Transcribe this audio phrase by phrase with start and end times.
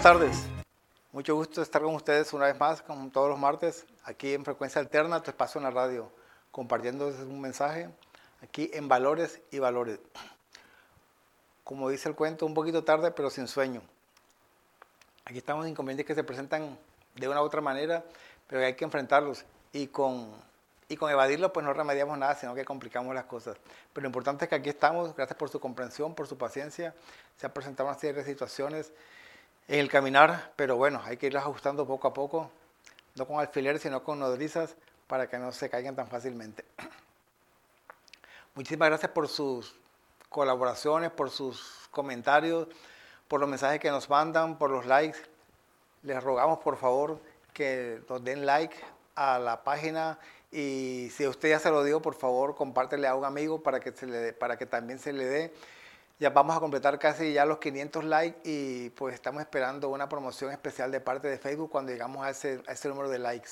[0.00, 0.46] buenas tardes.
[1.10, 4.80] Mucho gusto estar con ustedes una vez más, como todos los martes, aquí en Frecuencia
[4.80, 6.08] Alterna, tu espacio en la radio,
[6.52, 7.90] compartiendo un mensaje
[8.40, 9.98] aquí en Valores y Valores.
[11.64, 13.82] Como dice el cuento, un poquito tarde, pero sin sueño.
[15.24, 16.78] Aquí estamos en inconvenientes que se presentan
[17.16, 18.04] de una u otra manera,
[18.46, 20.30] pero hay que enfrentarlos y con,
[20.88, 23.56] y con evadirlos pues no remediamos nada, sino que complicamos las cosas.
[23.92, 26.94] Pero lo importante es que aquí estamos, gracias por su comprensión, por su paciencia.
[27.36, 28.92] Se han presentado una serie de situaciones
[29.68, 32.50] en el caminar, pero bueno, hay que irlas ajustando poco a poco,
[33.14, 34.74] no con alfileres, sino con nodrizas
[35.06, 36.64] para que no se caigan tan fácilmente.
[38.54, 39.76] Muchísimas gracias por sus
[40.30, 42.66] colaboraciones, por sus comentarios,
[43.28, 45.18] por los mensajes que nos mandan, por los likes.
[46.02, 47.20] Les rogamos por favor
[47.52, 48.74] que nos den like
[49.16, 50.18] a la página
[50.50, 53.92] y si usted ya se lo dio, por favor, compártele a un amigo para que,
[54.38, 55.54] para que también se le dé
[56.18, 60.50] ya vamos a completar casi ya los 500 likes y pues estamos esperando una promoción
[60.50, 63.50] especial de parte de Facebook cuando llegamos a ese, a ese número de likes.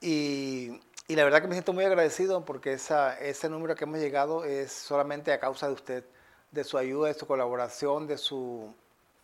[0.00, 3.98] Y, y, la verdad que me siento muy agradecido porque esa, ese número que hemos
[3.98, 6.04] llegado es solamente a causa de usted,
[6.52, 8.74] de su ayuda, de su colaboración, de, su,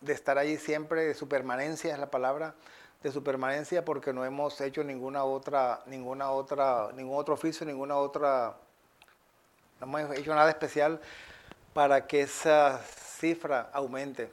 [0.01, 2.53] de estar allí siempre, de su permanencia es la palabra,
[3.01, 7.95] de su permanencia porque no hemos hecho ninguna otra, ninguna otra, ningún otro oficio, ninguna
[7.95, 8.55] otra,
[9.79, 10.99] no hemos hecho nada especial
[11.75, 12.79] para que esa
[13.19, 14.29] cifra aumente.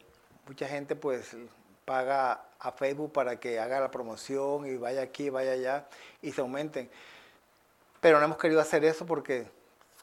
[0.47, 1.36] Mucha gente pues
[1.84, 5.88] paga a Facebook para que haga la promoción y vaya aquí, vaya allá
[6.22, 6.88] y se aumenten.
[8.00, 9.48] Pero no hemos querido hacer eso porque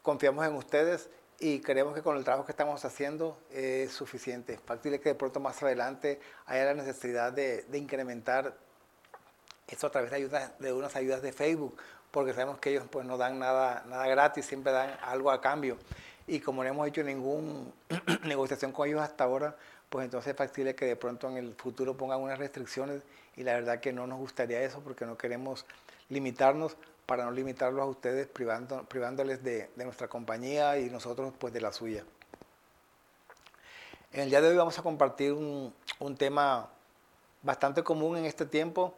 [0.02, 4.58] confiamos en ustedes y creemos que con el trabajo que estamos haciendo es suficiente.
[4.58, 8.54] Factible que de pronto más adelante haya la necesidad de, incrementar
[9.66, 10.30] eso a través de,
[10.60, 11.78] de unas ayudas de Facebook,
[12.12, 15.78] porque sabemos que ellos pues no dan nada, nada gratis, siempre dan algo a cambio
[16.30, 17.66] y como no hemos hecho ninguna
[18.24, 19.56] negociación con ellos hasta ahora,
[19.90, 23.02] pues entonces es factible que de pronto en el futuro pongan unas restricciones
[23.36, 25.66] y la verdad que no nos gustaría eso porque no queremos
[26.10, 31.74] limitarnos para no limitarlos a ustedes privándoles de, nuestra compañía y nosotros pues de la
[31.74, 32.06] suya.
[34.14, 36.70] En el día de hoy vamos a compartir un tema
[37.42, 38.96] bastante común en este tiempo,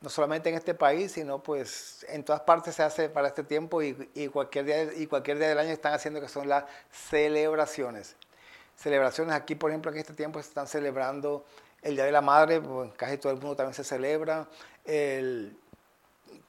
[0.00, 3.82] no solamente en este país, sino pues en todas partes se hace para este tiempo
[3.82, 3.94] y,
[4.32, 8.16] cualquier, día, y cualquier día del año están haciendo que son las celebraciones.
[8.76, 11.44] Celebraciones aquí, por ejemplo, en este tiempo se están celebrando
[11.82, 14.46] el Día de la Madre, pues, casi todo el mundo también se celebra.
[14.84, 15.56] El,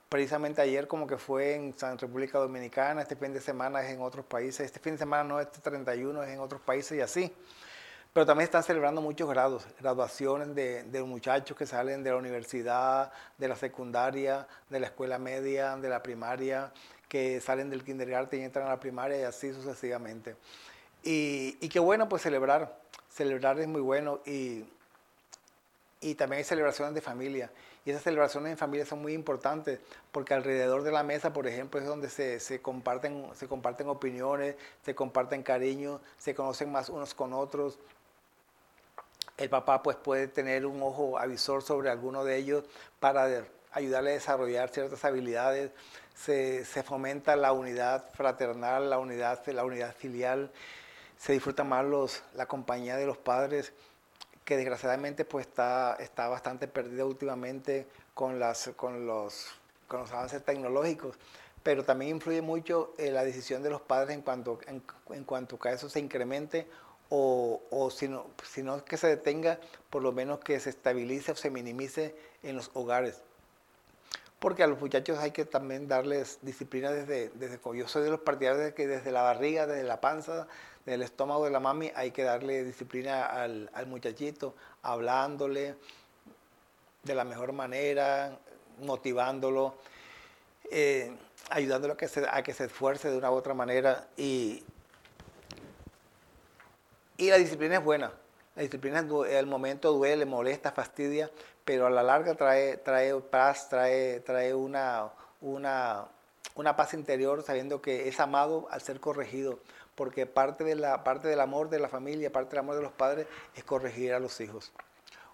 [0.09, 4.01] precisamente ayer como que fue en San República Dominicana, este fin de semana es en
[4.01, 7.33] otros países, este fin de semana no, este 31 es en otros países y así.
[8.19, 13.13] Pero también están celebrando muchos grados, graduaciones de, de, muchachos que salen de la universidad,
[13.38, 16.69] de la secundaria, de la escuela media, de la primaria,
[17.07, 20.35] que salen del kindergarten y entran a la primaria y así sucesivamente.
[21.02, 24.66] Y, y qué bueno pues celebrar, celebrar es muy bueno y,
[26.01, 27.50] y también hay celebraciones de familia.
[27.86, 29.80] Y esas celebraciones en familia son muy importantes
[30.12, 34.56] porque alrededor de la mesa, por ejemplo, es donde se, se, comparten, se comparten opiniones,
[34.84, 37.80] se comparten cariño, se conocen más unos con otros,
[39.39, 42.66] el papá pues puede tener un ojo avisor sobre alguno de ellos
[43.00, 45.72] para ayudarle a desarrollar ciertas habilidades,
[46.13, 50.51] se, fomenta la unidad fraternal, la unidad, la unidad filial,
[51.17, 53.72] se disfruta más los, la compañía de los padres,
[54.44, 59.47] que desgraciadamente pues está, está bastante perdida últimamente con, las, con, los,
[59.88, 61.15] con los avances tecnológicos,
[61.63, 65.57] pero también influye mucho en la decisión de los padres en cuanto, en, en cuanto
[65.62, 66.68] a eso se incremente
[67.09, 69.59] o, o si, no, si no que se detenga,
[69.89, 73.21] por lo menos que se estabilice o se minimice en los hogares.
[74.39, 78.21] Porque a los muchachos hay que también darles disciplina desde, desde yo soy de los
[78.21, 80.47] partidarios de que desde la barriga, desde la panza,
[80.85, 85.75] desde el estómago de la mami, hay que darle disciplina al, al muchachito, hablándole
[87.03, 88.38] de la mejor manera,
[88.81, 89.75] motivándolo,
[90.71, 91.12] eh,
[91.50, 94.63] ayudándolo a que, se, a que se esfuerce de una u otra manera y,
[97.19, 98.13] y la disciplina es buena.
[98.56, 101.30] La disciplina el momento duele, molesta, fastidia,
[101.66, 105.12] pero a la larga trae, trae paz, trae, trae una,
[105.42, 106.07] una,
[106.56, 109.60] una paz interior sabiendo que es amado al ser corregido,
[109.95, 112.94] porque parte, de la, parte del amor de la familia, parte del amor de los
[112.94, 114.72] padres es corregir a los hijos.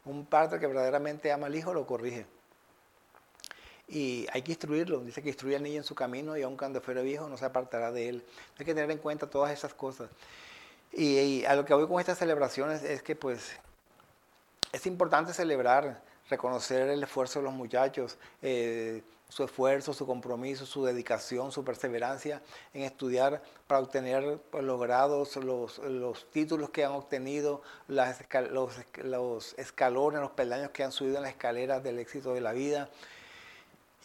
[0.05, 2.25] Un padre que verdaderamente ama al hijo lo corrige.
[3.87, 6.81] Y hay que instruirlo, dice que instruye al niño en su camino y aun cuando
[6.81, 8.25] fuera viejo no se apartará de él.
[8.57, 10.09] Hay que tener en cuenta todas esas cosas.
[10.97, 13.51] Y, a lo que voy con estas celebraciones es que pues
[14.71, 20.85] es importante celebrar, reconocer el esfuerzo de los muchachos, eh, su esfuerzo, su compromiso, su
[20.85, 22.41] dedicación, su perseverancia
[22.73, 28.79] en estudiar para obtener pues, los grados, los, los, títulos que han obtenido, las, los,
[29.03, 32.89] los escalones, los peldaños que han subido en la escalera del éxito de la vida.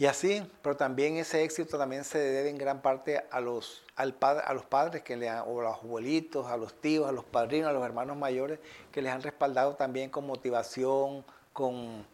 [0.01, 4.15] Y así, pero también ese éxito también se debe en gran parte a los, al
[4.15, 7.13] padre, a los padres que le han, o a los abuelitos, a los tíos, a
[7.13, 8.59] los padrinos, a los hermanos mayores
[8.93, 12.07] que les han respaldado también con motivación, con,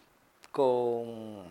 [0.50, 1.44] con,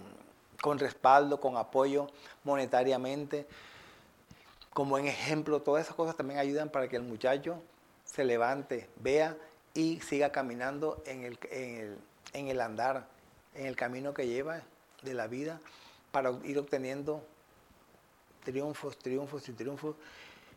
[0.62, 2.08] con respaldo, con apoyo
[2.44, 3.48] monetariamente.
[4.74, 7.62] Como en ejemplo, todas esas cosas también ayudan para que el muchacho
[8.04, 9.38] se levante, vea
[9.74, 11.98] y siga caminando en el, en el,
[12.34, 13.08] en el andar,
[13.54, 14.64] en el camino que lleva
[15.02, 15.62] de la vida
[16.16, 17.22] para ir obteniendo
[18.46, 19.98] triunfos, triunfos y triunfos.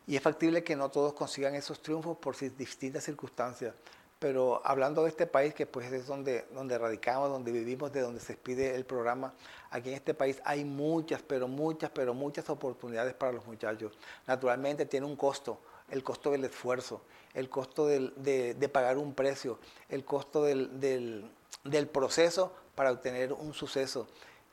[0.06, 3.74] Y es factible que no todos consigan esos triunfos por distintas circunstancias.
[4.20, 8.20] Pero hablando de este país, que pues es donde, donde radicamos, donde vivimos, de donde
[8.20, 9.34] se expide el programa,
[9.72, 13.98] aquí en este país hay muchas, pero muchas, pero muchas oportunidades para los muchachos.
[14.28, 15.58] Naturalmente tiene un costo,
[15.90, 17.02] el costo del esfuerzo,
[17.34, 19.58] el costo de, de, pagar un precio,
[19.88, 21.28] el costo del, del,
[21.64, 24.06] del proceso para obtener un suceso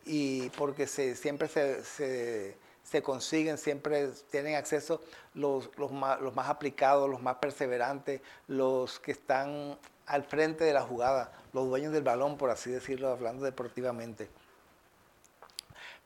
[0.05, 5.01] y porque se, siempre se, consiguen, siempre tienen acceso
[5.33, 11.67] los, más, aplicados, los más perseverantes, los que están al frente de la jugada, los
[11.67, 14.29] dueños del balón, por así decirlo, hablando deportivamente.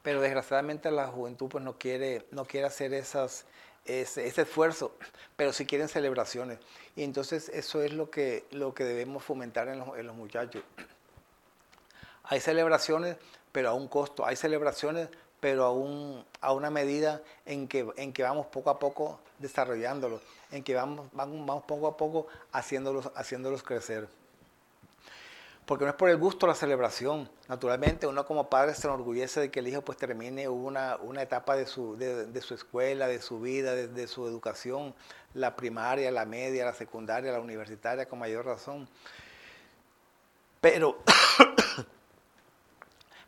[0.01, 3.45] Pero desgraciadamente la juventud pues no quiere, no quiere hacer esas,
[3.83, 4.95] ese, esfuerzo,
[5.35, 6.59] pero sí quieren celebraciones.
[6.95, 10.63] Y entonces eso es lo que, lo que debemos fomentar en los muchachos.
[12.23, 13.17] Hay celebraciones,
[13.59, 14.25] pero a un costo.
[14.25, 15.09] Hay celebraciones,
[15.41, 20.21] pero a, un, a una medida en que, en que vamos poco a poco desarrollándolo,
[20.49, 24.07] en que vamos, vamos, poco a poco haciéndolos, haciéndolos crecer.
[25.65, 27.29] Porque no es por el gusto la celebración.
[27.49, 31.57] Naturalmente, uno como padre se enorgullece de que el hijo pues termine una, una etapa
[31.57, 34.95] de su, de, su escuela, de su vida, de, de su educación,
[35.33, 38.87] la primaria, la media, la secundaria, la universitaria, con mayor razón.
[40.61, 40.99] Pero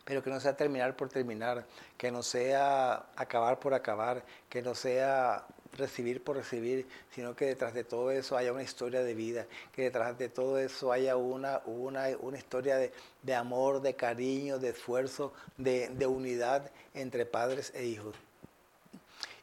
[0.06, 1.66] pero que no sea terminar por terminar,
[1.98, 5.46] que no sea acabar por acabar, que no sea
[5.78, 9.84] recibir por recibir, sino que detrás de todo eso haya una historia de vida, que
[9.84, 14.70] detrás de todo eso haya una, una, una historia de, de, amor, de cariño, de
[14.70, 18.16] esfuerzo, de, de unidad entre padres e hijos.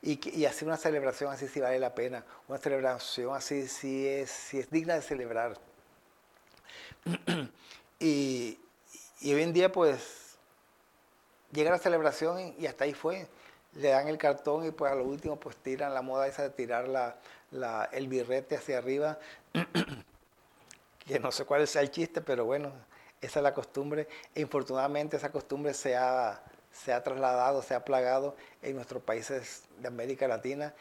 [0.00, 4.30] Y, y, hacer una celebración así sí vale la pena, una celebración así sí es,
[4.30, 5.58] sí es digna de celebrar.
[7.98, 8.58] y,
[9.20, 10.17] y hoy en día pues
[11.52, 13.26] llega la celebración y hasta ahí fue.
[13.74, 16.50] Le dan el cartón y pues a lo último pues tiran la moda esa de
[16.50, 19.18] tirar la, el birrete hacia arriba,
[21.06, 22.72] que no sé cuál es el chiste, pero bueno,
[23.20, 24.08] esa es la costumbre.
[24.34, 26.42] E infortunadamente esa costumbre se ha,
[26.72, 30.74] se ha trasladado, se ha plagado en nuestros países de América Latina,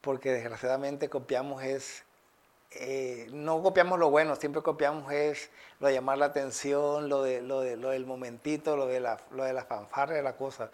[0.00, 2.04] porque desgraciadamente copiamos es
[2.76, 5.50] eh, no copiamos lo bueno, siempre copiamos es
[5.80, 9.20] lo de llamar la atención, lo, de, lo, de, lo del momentito, lo de, la,
[9.30, 10.70] lo de la fanfarra de la cosa.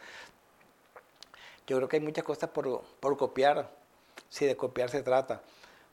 [1.66, 3.70] Yo creo que hay muchas cosas por, por copiar,
[4.28, 5.42] si de copiar se trata,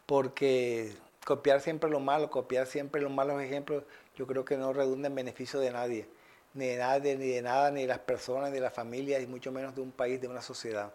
[0.05, 0.95] porque
[1.25, 3.83] copiar siempre lo malo, copiar siempre los malos ejemplos,
[4.15, 6.07] yo creo que no redunda en beneficio de nadie,
[6.53, 9.27] ni de nadie, ni de nada, ni de las personas, ni de las familias, y
[9.27, 10.91] mucho menos de un país, de una sociedad.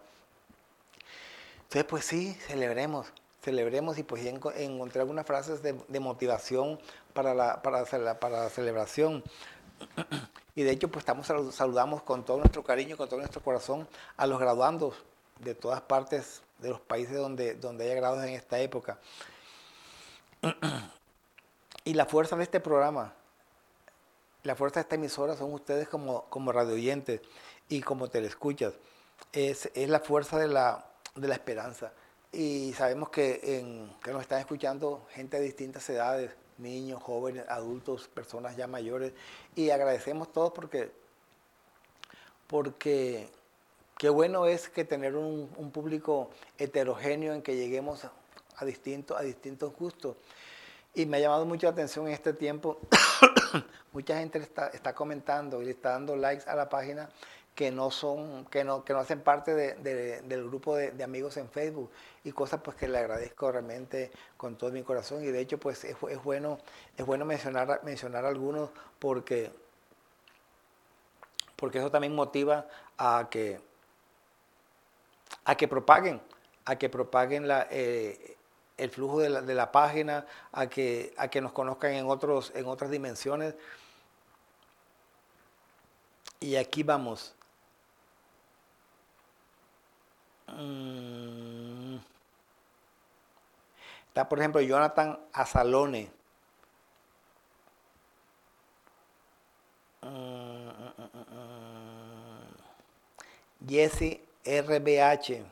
[1.63, 6.79] Entonces, pues sí, celebremos, celebremos y pues encontré algunas frases de, motivación
[7.13, 7.85] para la, para,
[8.31, 9.23] la celebración.
[10.57, 14.27] Y de hecho, pues estamos saludamos con todo nuestro cariño, con todo nuestro corazón a
[14.27, 14.97] los graduandos
[15.39, 18.99] de todas partes de los países donde, donde haya grados en esta época.
[21.83, 23.15] Y la fuerza de este programa,
[24.43, 27.23] la fuerza de esta emisora son ustedes como, como radio oyentes
[27.71, 28.75] y como telescuchas.
[29.33, 31.93] Es, es la fuerza de la, de la esperanza
[32.33, 33.41] y sabemos que,
[34.03, 39.13] que nos están escuchando gente de distintas edades, niños, jóvenes, adultos, personas ya mayores,
[39.57, 40.93] y agradecemos todos porque,
[42.47, 43.29] porque
[43.99, 48.13] qué bueno es que tener un, un público heterogéneo en que lleguemos a,
[48.57, 50.17] a, distintos, a distintos gustos.
[50.95, 52.81] Y me ha llamado mucho la atención en este tiempo,
[53.93, 57.09] mucha gente está, está comentando y le está dando likes a la página
[57.61, 61.47] que no son, que no, que no hacen parte de, del grupo de, amigos en
[61.51, 61.91] Facebook.
[62.25, 65.23] Y cosas pues que le agradezco realmente con todo mi corazón.
[65.23, 66.57] Y de hecho pues es, es bueno,
[66.97, 69.53] es bueno mencionar, mencionar algunos porque,
[71.55, 73.61] porque eso también motiva a que,
[75.45, 76.19] a que propaguen,
[76.65, 78.39] a que propaguen la, eh,
[78.79, 82.53] el flujo de la, de la, página, a que, a que nos conozcan en, otros,
[82.55, 83.55] en otras dimensiones.
[86.41, 87.35] Y aquí vamos
[94.09, 96.11] Está, por ejemplo, Jonathan Azalone.
[100.03, 101.71] Mm, mm,
[103.69, 105.45] Jesse RBH.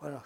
[0.00, 0.22] Bueno,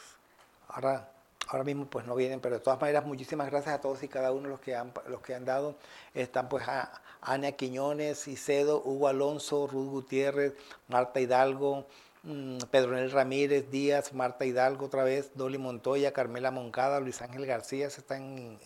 [0.69, 1.14] ahora,
[1.55, 4.33] ahora mismo pues no vienen, pero de todas maneras muchísimas gracias a todos y cada
[4.33, 5.77] uno los que han, los que han dado.
[6.15, 10.55] Están pues a Ania Quiñones, Icedo, Hugo Alonso, Ruth Gutiérrez,
[10.89, 11.87] Marta Hidalgo,
[12.25, 17.91] mm, Pedronel Ramírez, Díaz, Marta Hidalgo otra vez, Dolly Montoya, Carmela Moncada, Luis Ángel García,
[17.91, 18.59] se está en,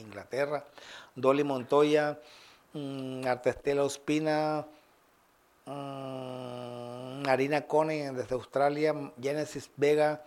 [0.00, 0.64] Inglaterra,
[1.14, 2.18] Dolly Montoya,
[2.74, 4.66] mm, Artestela Ospina,
[5.66, 10.22] Mm, Marina Cone desde Australia, Genesis Vega,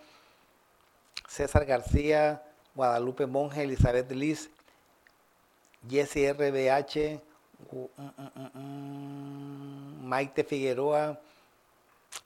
[1.28, 2.42] César García,
[2.74, 4.50] Guadalupe Monge, Elizabeth Liz,
[5.88, 7.20] Jesse RBH,
[7.70, 11.20] mm, mm, Maite Figueroa,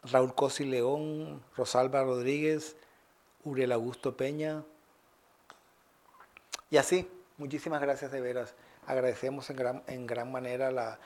[0.04, 2.76] Raúl Cosi León, Rosalba Rodríguez,
[3.45, 4.62] Uriel Augusto Peña.
[6.71, 8.54] Y así, muchísimas gracias de veras.
[8.87, 10.99] Agradecemos en gran, en gran manera la,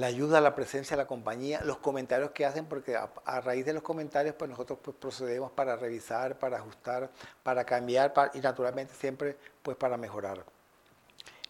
[0.00, 3.82] la ayuda, la presencia la compañía, los comentarios que hacen, porque a, raíz de los
[3.82, 7.10] comentarios, pues nosotros pues, procedemos para revisar, para ajustar,
[7.42, 10.42] para cambiar y naturalmente siempre pues para mejorar.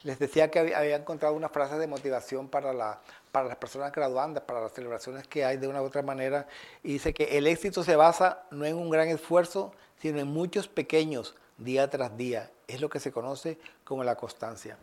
[0.03, 4.43] Les decía que había, encontrado una frase de motivación para, la, para las personas graduandas,
[4.43, 6.49] para las celebraciones que hay de una u otra manera,
[6.83, 10.67] y dice que el éxito se basa no en un gran esfuerzo, sino en muchos
[10.67, 12.51] pequeños, día tras día.
[12.67, 14.77] Es lo que se conoce como la constancia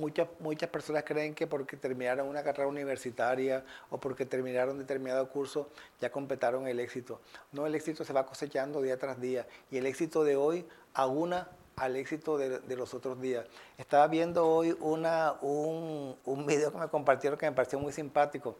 [0.00, 5.68] muchas, muchas personas creen que porque terminaron una carrera universitaria o porque terminaron determinado curso
[6.00, 7.20] ya completaron el éxito.
[7.52, 11.48] No, el éxito se va cosechando día tras día y el éxito de hoy aúna
[11.76, 13.46] al éxito de, los otros días.
[13.78, 18.56] Estaba viendo hoy una, un, un video que me compartieron que me pareció muy simpático.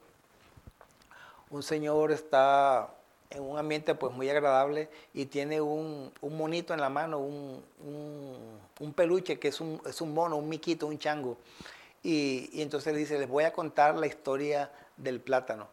[1.51, 2.89] Un señor está
[3.31, 9.39] en un ambiente pues muy agradable y tiene un, monito en la mano, un, peluche
[9.39, 11.39] que es un, es un mono, un miquito, un chango.
[12.03, 15.69] Y, y, entonces dice, les voy a contar la historia del plátano.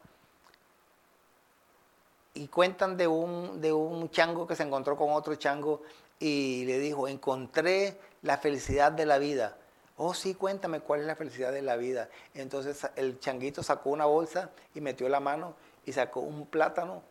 [2.35, 5.81] Y cuentan de un, de un chango que se encontró con otro chango
[6.19, 9.57] y le dijo, encontré la felicidad de la vida.
[9.95, 12.09] Oh, sí, cuéntame cuál es la felicidad de la vida.
[12.35, 17.01] Entonces el changuito sacó una bolsa y metió la mano y sacó un plátano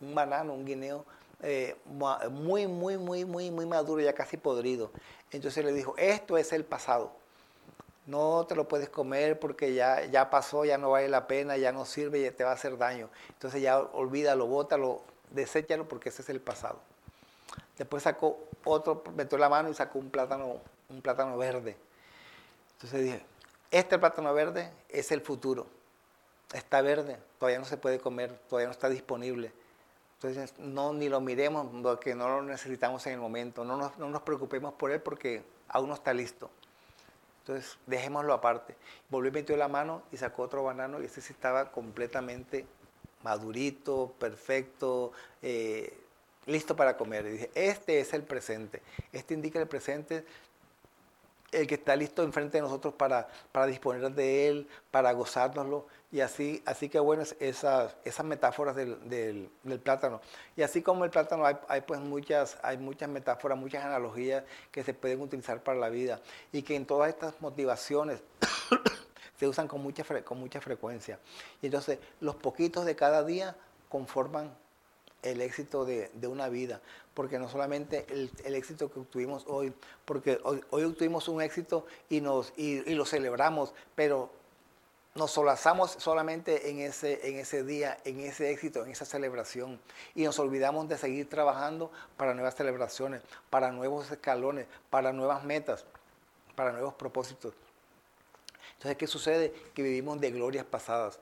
[0.00, 1.04] un banano, un guineo
[1.46, 1.76] eh,
[2.30, 4.90] muy, muy, muy, muy, muy maduro, ya casi podrido.
[5.30, 7.12] Entonces le dijo, esto es el pasado.
[8.06, 11.70] No te lo puedes comer porque ya, ya pasó, ya no vale la pena, ya
[11.70, 13.10] no sirve, ya te va a hacer daño.
[13.28, 16.78] Entonces ya olvídalo, bótalo, deséchalo porque ese es el pasado.
[17.76, 21.76] Después sacó otro, metió la mano y sacó un plátano, un plátano verde.
[22.74, 23.22] Entonces dije,
[23.70, 25.66] este plátano verde es el futuro.
[26.54, 29.52] Está verde, todavía no se puede comer, todavía no está disponible
[30.26, 34.08] entonces, no, ni lo miremos porque no lo necesitamos en el momento, no nos, no
[34.08, 36.50] nos preocupemos por él porque aún no está listo.
[37.40, 38.74] Entonces, dejémoslo aparte.
[39.10, 42.64] Volvió y metió la mano y sacó otro banano y ese sí estaba completamente
[43.22, 45.12] madurito, perfecto,
[45.42, 45.92] eh,
[46.46, 47.26] listo para comer.
[47.26, 48.80] Y dije, este es el presente.
[49.12, 50.24] Este indica el presente
[51.54, 55.86] el que está listo enfrente de nosotros para, para disponer de él, para gozárnoslo.
[56.10, 60.20] Y así, así que bueno, esas, esas metáforas del, del, plátano.
[60.56, 64.84] Y así como el plátano hay, hay, pues muchas, hay muchas metáforas, muchas analogías que
[64.84, 66.20] se pueden utilizar para la vida.
[66.52, 68.22] Y que en todas estas motivaciones
[69.38, 71.18] se usan con mucha, con mucha frecuencia.
[71.60, 73.56] Y entonces los poquitos de cada día
[73.88, 74.54] conforman
[75.24, 76.80] el éxito de, una vida,
[77.14, 79.72] porque no solamente el, éxito que obtuvimos hoy,
[80.04, 84.30] porque hoy, obtuvimos un éxito y, nos, y, lo celebramos, pero
[85.14, 89.80] nos solazamos solamente en ese, en ese día, en ese éxito, en esa celebración,
[90.14, 95.84] y nos olvidamos de seguir trabajando para nuevas celebraciones, para nuevos escalones, para nuevas metas,
[96.54, 97.54] para nuevos propósitos.
[98.74, 99.52] Entonces, ¿qué sucede?
[99.72, 101.18] Que vivimos de glorias pasadas.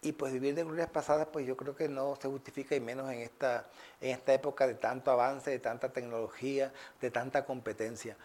[0.00, 3.10] Y pues vivir de glorias pasadas, pues yo creo que no se justifica y menos
[3.10, 3.66] en esta,
[4.00, 8.16] en esta época de tanto avance, de tanta tecnología, de tanta competencia.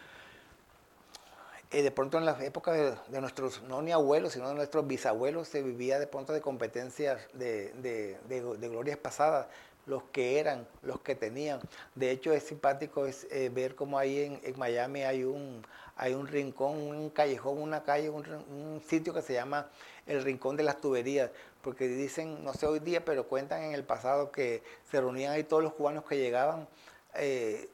[1.72, 5.48] Eh, de pronto en la época de, nuestros, no ni abuelos, sino de nuestros bisabuelos,
[5.48, 9.48] se vivía de pronto de competencias de, de, glorias pasadas,
[9.88, 11.60] los que eran, los que tenían.
[11.96, 15.66] De hecho, es simpático es, eh, ver cómo ahí en, Miami hay un,
[15.96, 19.68] hay un rincón, un callejón, una calle, un sitio que se llama
[20.06, 21.32] el Rincón de las Tuberías,
[21.64, 25.44] porque dicen, no sé hoy día, pero cuentan en el pasado que se reunían ahí
[25.44, 26.68] todos los cubanos que llegaban
[27.16, 27.70] eh,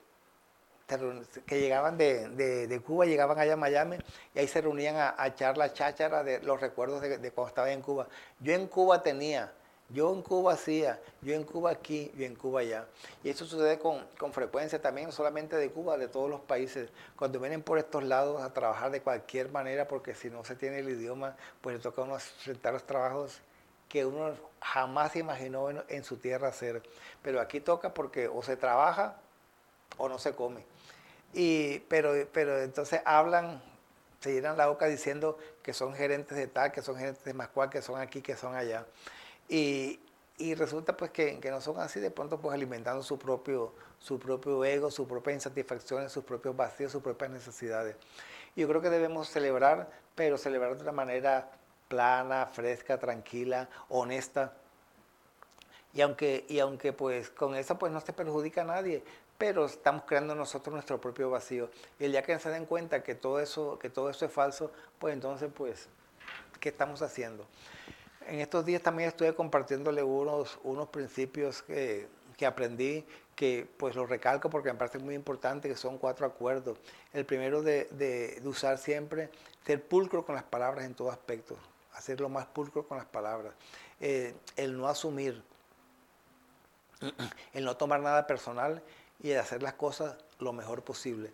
[1.45, 3.97] que llegaban de, Cuba, llegaban allá a Miami
[4.33, 7.71] y ahí se reunían a, echar la cháchara de los recuerdos de, de, cuando estaba
[7.71, 8.07] en Cuba.
[8.39, 9.51] Yo en Cuba tenía,
[9.89, 12.87] yo en Cuba hacía, yo en Cuba aquí, yo en Cuba allá.
[13.23, 16.89] Y eso sucede con, con frecuencia también, no solamente de Cuba, de todos los países.
[17.15, 20.79] Cuando vienen por estos lados a trabajar de cualquier manera, porque si no se tiene
[20.79, 23.41] el idioma, pues le toca a uno enfrentar los trabajos
[23.89, 26.83] que uno jamás imaginó en, su tierra hacer.
[27.21, 29.17] Pero aquí toca porque o se trabaja
[29.97, 30.63] o no se come.
[31.33, 33.61] Y, pero, pero entonces hablan,
[34.19, 37.69] se llenan la boca diciendo que son gerentes de tal, que son gerentes de Mascual,
[37.69, 38.85] que son aquí, que son allá.
[39.49, 39.99] Y,
[40.55, 44.89] resulta pues que, no son así, de pronto pues alimentando su propio, su propio ego,
[44.91, 47.95] sus propias insatisfacciones, sus propios vacíos, sus propias necesidades.
[48.55, 51.51] Y yo creo que debemos celebrar, pero celebrar de una manera
[51.89, 54.53] plana, fresca, tranquila, honesta.
[55.93, 59.03] Y aunque, y aunque pues con eso pues no se perjudica a nadie,
[59.37, 61.69] pero estamos creando nosotros nuestro propio vacío.
[61.99, 64.71] Y el día que se den cuenta que todo eso, que todo eso es falso,
[64.99, 65.89] pues entonces pues,
[66.59, 67.45] ¿qué estamos haciendo?
[68.27, 73.03] En estos días también estuve compartiéndole unos, unos principios que, que aprendí,
[73.35, 76.77] que pues los recalco porque me parece muy importante, que son cuatro acuerdos.
[77.13, 79.31] El primero de, de, de usar siempre,
[79.65, 81.55] ser pulcro con las palabras en todo aspecto
[81.99, 83.53] hacerlo más pulcro con las palabras,
[83.99, 85.43] eh, el no asumir,
[87.53, 88.81] el no tomar nada personal
[89.21, 91.31] y el hacer las cosas lo mejor posible.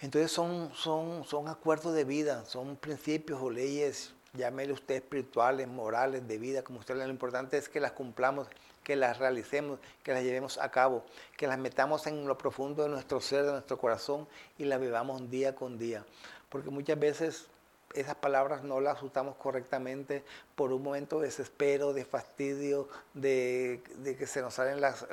[0.00, 6.26] Entonces son, son, son acuerdos de vida, son principios o leyes, llámele usted espirituales, morales,
[6.26, 8.48] de vida, como usted lo importante es que las cumplamos,
[8.82, 11.04] que las realicemos, que las llevemos a cabo,
[11.36, 14.26] que las metamos en lo profundo de nuestro ser, de nuestro corazón
[14.58, 16.04] y las vivamos día con día.
[16.48, 17.46] Porque muchas veces
[17.94, 20.24] esas palabras no las usamos correctamente
[20.54, 23.82] por un momento de desespero, de fastidio, de,
[24.18, 25.04] que se nos salen las,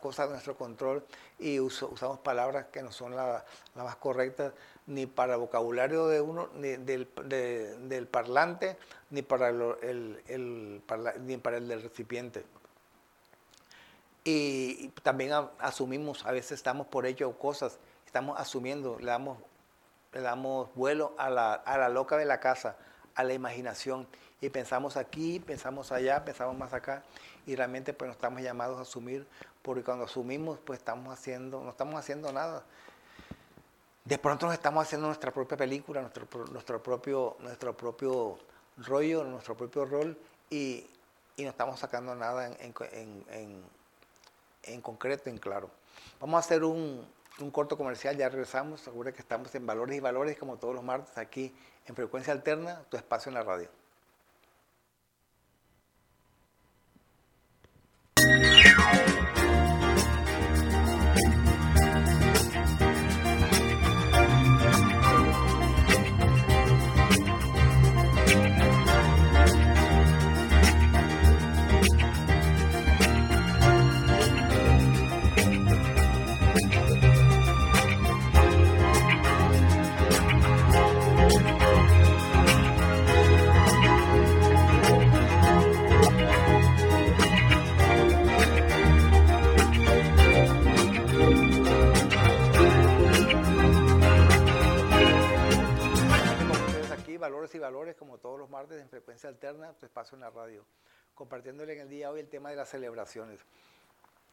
[0.00, 1.04] cosas de nuestro control
[1.38, 3.42] y usamos palabras que no son las
[3.74, 4.52] más correctas
[4.86, 7.08] ni para el vocabulario de uno, ni del,
[7.88, 8.76] del parlante,
[9.10, 10.80] ni para el,
[11.20, 12.44] ni para el del recipiente.
[14.24, 19.38] Y también asumimos, a veces estamos por ello cosas, estamos asumiendo, le damos
[20.16, 22.76] le damos vuelo a la, a la loca de la casa,
[23.14, 24.06] a la imaginación.
[24.40, 27.02] Y pensamos aquí, pensamos allá, pensamos más acá.
[27.46, 29.26] Y realmente pues no estamos llamados a asumir,
[29.60, 32.64] porque cuando asumimos pues estamos haciendo, no estamos haciendo nada.
[34.04, 38.38] De pronto nos estamos haciendo nuestra propia película, nuestro, nuestro, propio, nuestro propio
[38.78, 40.86] rollo, nuestro propio rol y,
[41.36, 43.62] y no estamos sacando nada en, en, en,
[44.62, 45.68] en concreto, en claro.
[46.20, 47.06] Vamos a hacer un,
[47.40, 48.80] un corto comercial, ya regresamos.
[48.80, 51.54] Seguro que estamos en Valores y Valores, como todos los martes, aquí
[51.86, 53.68] en Frecuencia Alterna, tu espacio en la radio.
[100.14, 100.64] En la radio,
[101.14, 103.40] compartiéndole en el día de hoy el tema de las celebraciones.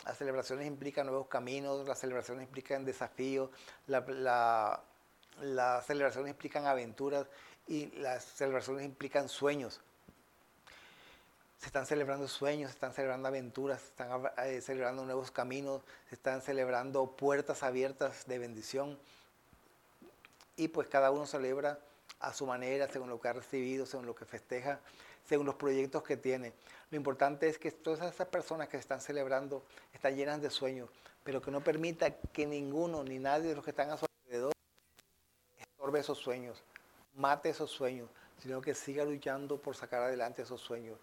[0.05, 3.49] Las celebraciones implican nuevos caminos, las celebraciones implican desafíos,
[3.87, 4.81] las
[5.85, 7.27] celebraciones implican aventuras
[7.67, 9.81] y las celebraciones implican sueños.
[11.57, 16.15] Se están celebrando sueños, se están celebrando aventuras, se están eh, celebrando nuevos caminos, se
[16.15, 18.99] están celebrando puertas abiertas de bendición.
[20.57, 21.79] Y pues cada uno celebra
[22.19, 24.79] a su manera, según lo que ha recibido, según lo que festeja,
[25.25, 26.53] según los proyectos que tiene.
[26.89, 30.89] Lo importante es que todas esas personas que están celebrando están llenas de sueños,
[31.23, 34.53] pero que no permita que ninguno ni nadie de los que están a su alrededor
[35.57, 36.63] estorbe esos sueños,
[37.15, 38.09] mate esos sueños,
[38.39, 40.97] sino que siga luchando por sacar adelante esos sueños.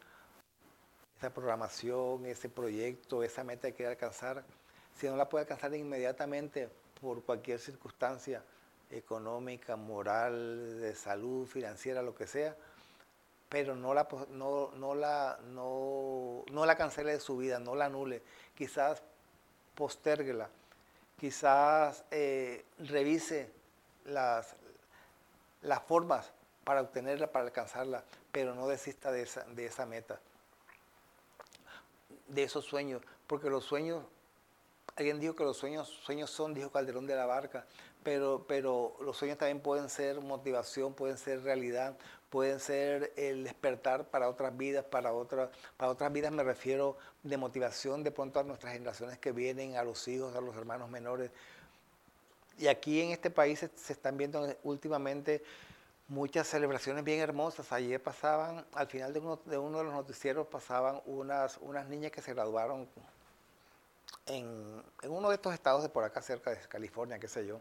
[1.18, 4.44] Esa programación, ese proyecto, esa meta que quiere alcanzar,
[4.96, 6.68] si no la puede alcanzar inmediatamente
[7.00, 8.42] por cualquier circunstancia,
[8.90, 12.56] económica, moral, de salud, financiera, lo que sea,
[13.50, 17.86] pero no la, no, no la, no, no la cancele de su vida, no la
[17.86, 18.22] anule,
[18.56, 19.02] quizás
[19.74, 20.48] postérguela,
[21.18, 23.50] quizás eh, revise
[24.04, 24.54] las,
[25.62, 26.30] las formas
[26.62, 30.20] para obtenerla, para alcanzarla, pero no desista de esa, de esa meta,
[32.28, 34.04] de esos sueños, porque los sueños
[34.96, 37.64] alguien dijo que los sueños, sueños son, dijo Calderón de la Barca,
[38.02, 41.96] pero, pero los sueños también pueden ser motivación, pueden ser realidad,
[42.30, 47.36] pueden ser el despertar para otras vidas, para, otras para otras vidas me refiero de
[47.36, 51.30] motivación de pronto a nuestras generaciones que vienen, a los hijos, a los hermanos menores.
[52.56, 55.42] Y aquí en este país se, están viendo últimamente
[56.06, 57.72] muchas celebraciones bien hermosas.
[57.72, 62.12] Ayer pasaban, al final de uno de, uno de los noticieros pasaban unas, unas niñas
[62.12, 62.88] que se graduaron
[64.26, 67.60] en, en, uno de estos estados de por acá cerca de California, qué sé yo.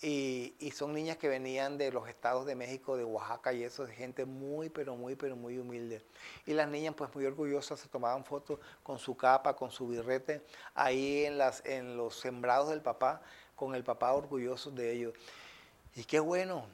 [0.00, 3.92] Y, son niñas que venían de los estados de México, de Oaxaca y eso, de
[3.94, 6.04] gente muy, pero muy, pero muy humilde.
[6.46, 10.42] Y las niñas pues muy orgullosas se tomaban fotos con su capa, con su birrete,
[10.74, 13.20] ahí en, las, en los sembrados del papá,
[13.56, 15.14] con el papá orgulloso de ellos.
[15.96, 16.66] Y qué bueno,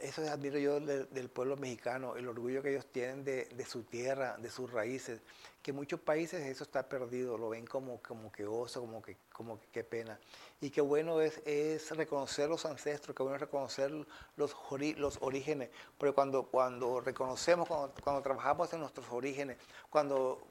[0.00, 4.50] eso admiro yo del, pueblo mexicano, el orgullo que ellos tienen de, su tierra, de
[4.50, 5.20] sus raíces,
[5.62, 9.16] que en muchos países eso está perdido, lo ven como, como que oso, como que,
[9.32, 10.18] como qué pena.
[10.60, 13.90] Y qué bueno es, es reconocer los ancestros, qué bueno es reconocer
[14.36, 14.56] los,
[14.96, 19.56] los orígenes, porque cuando, cuando reconocemos, cuando, cuando trabajamos en nuestros orígenes,
[19.88, 20.42] cuando,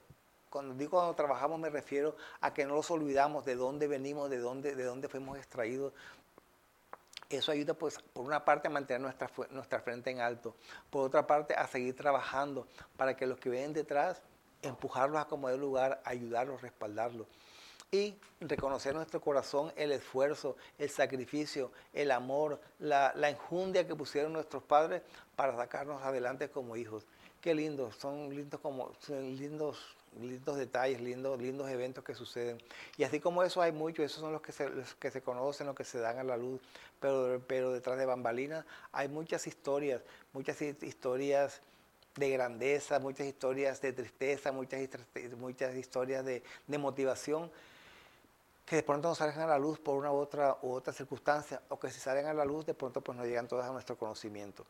[0.49, 4.37] cuando digo cuando trabajamos me refiero a que no los olvidamos de dónde venimos, de
[4.37, 5.93] dónde, de dónde fuimos extraídos,
[7.37, 10.55] eso ayuda, pues, por una parte a mantener nuestra, nuestra frente en alto,
[10.89, 12.67] por otra parte a seguir trabajando
[12.97, 14.21] para que los que vienen detrás,
[14.61, 17.27] empujarlos a como de lugar, ayudarlos, respaldarlos.
[17.93, 24.31] Y reconocer en nuestro corazón el esfuerzo, el sacrificio, el amor, la, enjundia que pusieron
[24.31, 25.01] nuestros padres
[25.35, 27.05] para sacarnos adelante como hijos.
[27.41, 29.77] Qué lindos, son lindos como, son lindos
[30.19, 32.57] lindos detalles, lindos, lindos eventos que suceden.
[32.97, 34.69] Y así como eso hay muchos, esos son los que se,
[34.99, 36.61] que se conocen, los que se dan a la luz,
[36.99, 40.01] pero, pero detrás de bambalinas hay muchas historias,
[40.33, 41.61] muchas historias
[42.15, 44.81] de grandeza, muchas historias de tristeza, muchas,
[45.37, 47.49] muchas historias de, de motivación
[48.65, 51.61] que de pronto no salen a la luz por una u otra, u otra circunstancia,
[51.69, 53.97] o que si salen a la luz de pronto pues no llegan todas a nuestro
[53.97, 54.65] conocimiento.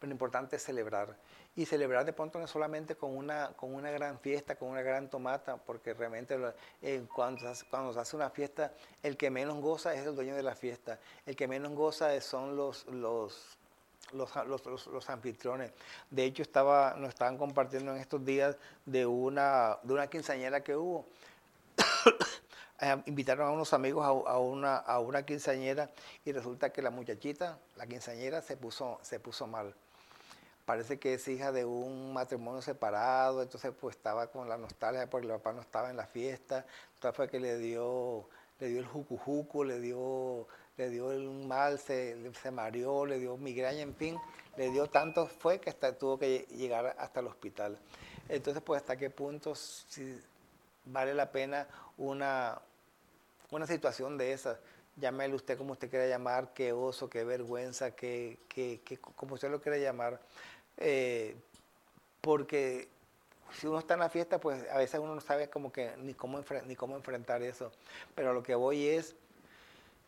[0.00, 1.14] Pero lo importante es celebrar
[1.54, 5.10] y celebrar de pronto no solamente con una, con una gran fiesta, con una gran
[5.10, 6.38] tomata, porque realmente
[7.14, 10.54] cuando, cuando se hace una fiesta, el que menos goza es el dueño de la
[10.54, 13.58] fiesta, el que menos goza son los, los,
[14.14, 15.70] los, los, anfitriones.
[16.08, 20.76] De hecho, estaba, nos estaban compartiendo en estos días de una, de una quinceañera que
[20.76, 21.04] hubo.
[22.82, 25.90] Eh, invitaron a unos amigos a, a, una, a una quinceañera
[26.24, 29.74] y resulta que la muchachita, la quinceañera, se puso, se puso mal
[30.70, 35.26] parece que es hija de un matrimonio separado, entonces pues estaba con la nostalgia porque
[35.26, 38.28] el papá no estaba en la fiesta, entonces fue que le dio,
[38.60, 43.36] le dio el jucujuco, le dio, le dio el mal, se, se mareó, le dio
[43.36, 44.16] migraña, en fin,
[44.56, 47.76] le dio tanto fue que hasta, tuvo que llegar hasta el hospital.
[48.28, 49.54] Entonces pues hasta qué punto
[50.84, 51.66] vale la pena
[51.98, 52.62] una,
[53.50, 54.56] una situación de esas.
[54.96, 59.50] Llámele usted como usted quiera llamar, qué oso, qué vergüenza, qué, qué, qué, como usted
[59.50, 60.20] lo quiera llamar,
[60.80, 61.36] eh,
[62.20, 62.88] porque
[63.52, 65.48] si uno está en la fiesta, pues a veces uno no sabe
[65.98, 67.72] ni cómo, ni cómo enfrentar eso.
[68.14, 69.14] Pero lo que voy es,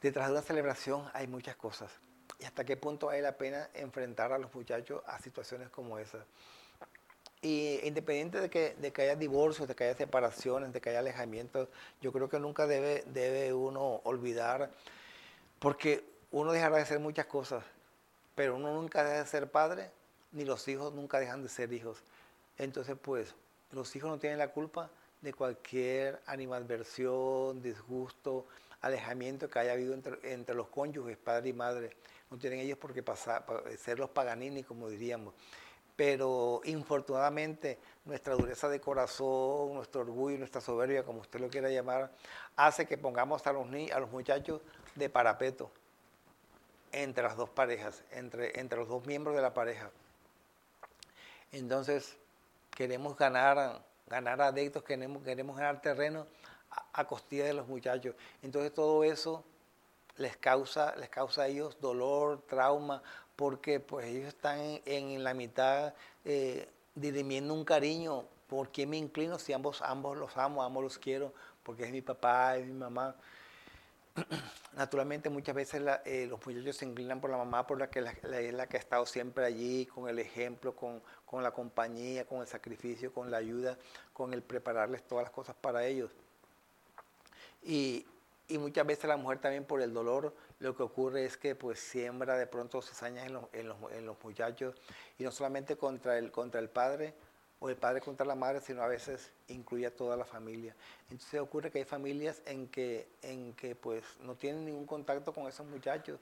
[0.01, 1.93] detrás de una celebración hay muchas cosas.
[2.39, 6.25] Y hasta qué punto vale la pena enfrentar a los muchachos a situaciones como esas.
[7.41, 11.01] Y independiente de que, de que haya divorcios, de que haya separaciones, de que haya
[11.01, 11.69] alejamientos,
[12.01, 14.71] yo creo que nunca debe, debe uno olvidar,
[15.59, 17.65] porque uno dejará de hacer muchas cosas,
[18.37, 19.91] pero uno nunca deja de ser padre
[20.33, 22.03] ni los hijos nunca dejan de ser hijos.
[22.59, 23.35] Entonces, pues,
[23.71, 24.91] los hijos no tienen la culpa
[25.21, 28.47] de cualquier animadversión, disgusto,
[28.81, 31.97] alejamiento que haya habido entre, los cónyuges, padre y madre.
[32.31, 33.45] No tienen ellos por qué pasar,
[33.79, 35.35] ser los paganini, como diríamos.
[35.95, 42.11] Pero infortunadamente nuestra dureza de corazón, nuestro orgullo, nuestra soberbia, como usted lo quiera llamar,
[42.57, 44.61] hace que pongamos a los, a los muchachos
[44.97, 45.71] de parapeto
[46.91, 49.91] entre las dos parejas, entre, entre los dos miembros de la pareja.
[51.53, 52.17] Entonces,
[52.75, 56.27] queremos ganar, ganar adeptos, queremos, queremos ganar terreno
[56.93, 58.15] a, costilla de los muchachos.
[58.43, 59.45] Entonces, todo eso
[60.17, 63.03] les causa, les causa a ellos dolor, trauma,
[63.37, 68.25] porque pues ellos están en, la mitad eh, dirimiendo un cariño.
[68.49, 71.33] ¿Por qué me inclino si ambos, ambos los amo, ambos los quiero?
[71.63, 73.15] Porque es mi papá, es mi mamá.
[74.77, 78.55] Naturalmente muchas veces eh, los muchachos se inclinan por la mamá, por la que es
[78.55, 82.47] la que ha estado siempre allí, con el ejemplo, con, con, la compañía, con el
[82.47, 83.79] sacrificio, con la ayuda,
[84.13, 86.11] con el prepararles todas las cosas para ellos.
[87.63, 88.07] Y,
[88.49, 91.79] y, muchas veces la mujer también por el dolor, lo que ocurre es que pues
[91.79, 94.75] siembra de pronto cizañas en los, en los, en los muchachos,
[95.19, 97.15] y no solamente contra el, contra el padre,
[97.63, 100.75] o el padre contra la madre, sino a veces incluye a toda la familia.
[101.09, 105.47] Entonces ocurre que hay familias en que, en que pues no tienen ningún contacto con
[105.47, 106.19] esos muchachos.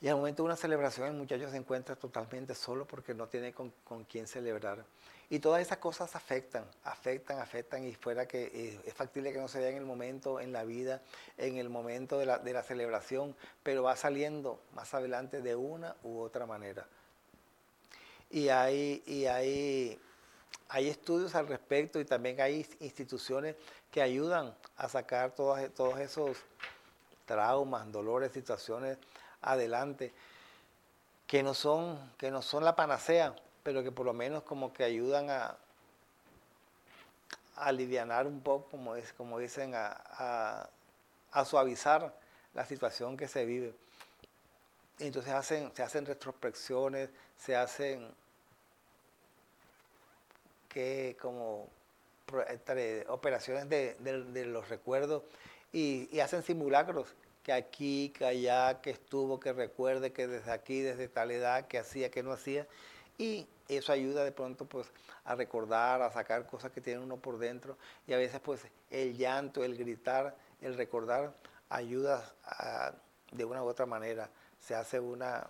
[0.00, 3.52] Y al momento de una celebración el muchacho se encuentra totalmente solo porque no tiene
[3.52, 4.82] con, con quién celebrar.
[5.28, 9.48] Y todas esas cosas afectan, afectan, afectan y fuera que eh, es factible que no
[9.48, 11.02] se vea en el momento, en la vida,
[11.36, 15.94] en el momento de la, de la celebración, pero va saliendo más adelante de una
[16.02, 16.86] u otra manera.
[18.32, 20.00] Y hay, y hay,
[20.68, 23.56] hay estudios al respecto y también hay instituciones
[23.90, 25.60] que ayudan a sacar todos,
[26.00, 26.38] esos
[27.26, 28.96] traumas, dolores, situaciones
[29.42, 30.14] adelante,
[31.26, 34.84] que no son, que no son la panacea, pero que por lo menos como que
[34.84, 35.56] ayudan a,
[37.56, 40.70] a un poco, como, es, como dicen, a,
[41.44, 42.14] suavizar
[42.54, 43.74] la situación que se vive.
[44.98, 45.32] Entonces
[45.74, 48.14] se hacen retrospecciones, se hacen
[50.72, 51.68] que como
[53.08, 55.22] operaciones de, los recuerdos
[55.72, 60.80] y, y, hacen simulacros que aquí, que allá, que estuvo, que recuerde, que desde aquí,
[60.80, 62.66] desde tal edad, que hacía, que no hacía.
[63.18, 64.88] Y eso ayuda de pronto pues
[65.24, 67.76] a recordar, a sacar cosas que tiene uno por dentro.
[68.06, 71.34] Y a veces pues el llanto, el gritar, el recordar
[71.68, 72.32] ayuda
[73.32, 74.30] de una u otra manera.
[74.58, 75.46] Se hace una,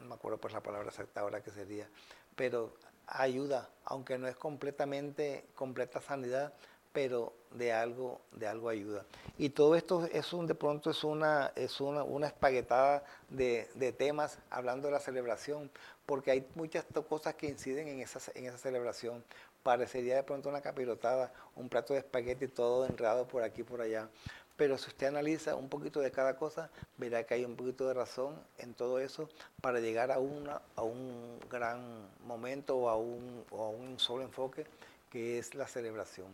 [0.00, 1.88] no me acuerdo pues la palabra exacta ahora que sería,
[2.36, 2.74] pero
[3.06, 6.52] ayuda, aunque no es completamente completa sanidad,
[6.92, 9.04] pero de algo, de algo ayuda.
[9.36, 13.92] Y todo esto es un, de pronto es una, es una, una espaguetada de, de,
[13.92, 15.70] temas hablando de la celebración,
[16.06, 19.24] porque hay muchas cosas que inciden en esa, en esa celebración.
[19.64, 23.80] Parecería de pronto una capirotada, un plato de espagueti todo enredado por aquí y por
[23.80, 24.08] allá.
[24.56, 27.94] Pero si usted analiza un poquito de cada cosa, verá que hay un poquito de
[27.94, 29.28] razón en todo eso
[29.60, 34.64] para llegar a, una, a un gran momento o a un, a un solo enfoque
[35.10, 36.28] que es la celebración.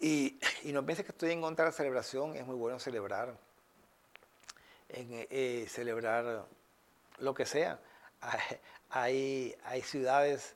[0.00, 3.34] Y, no piense que estoy en contra de la celebración, es muy bueno celebrar,
[4.90, 6.44] eh, celebrar
[7.18, 7.78] lo que sea.
[8.90, 10.54] Hay, hay ciudades,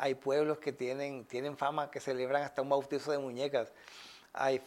[0.00, 3.70] hay pueblos que tienen, tienen fama que celebran hasta un bautizo de muñecas,
[4.32, 4.60] hay,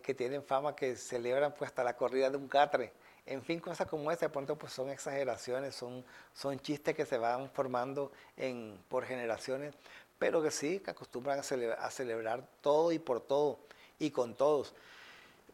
[0.00, 2.92] que tienen fama que celebran pues hasta la corrida de un catre.
[3.24, 7.18] En fin, cosas como esa, de pronto pues son exageraciones, son, son chistes que se
[7.18, 9.74] van formando en, por generaciones,
[10.18, 13.60] pero que sí, que acostumbran a celebrar, todo y por todo
[14.00, 14.74] y con todos.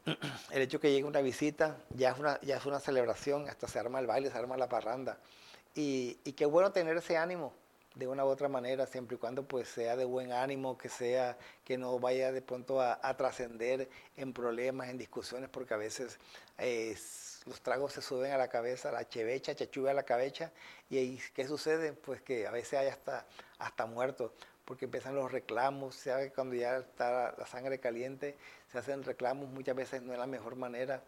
[0.51, 3.79] El hecho que llegue una visita ya es una, ya es una celebración, hasta se
[3.79, 5.19] arma el baile, se arma la parranda.
[5.75, 7.53] Y, y qué bueno tener ese ánimo
[7.97, 11.37] de una u otra manera, siempre y cuando pues sea de buen ánimo, que sea,
[11.65, 16.19] que no vaya de pronto a, trascender en problemas, en discusiones, porque a veces
[17.47, 20.53] los tragos se suben a la cabeza, la chevecha, chachuga a la cabeza,
[20.91, 21.95] y ahí, ¿qué sucede?
[21.95, 23.27] Pues que a veces hay hasta,
[23.59, 24.31] hasta muertos
[24.67, 28.37] porque empiezan los reclamos, sabe que cuando ya está la sangre caliente,
[28.71, 31.03] se hacen reclamos, muchas veces no es la mejor manera.